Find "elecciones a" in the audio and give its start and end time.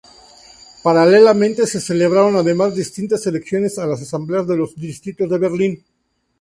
3.27-3.85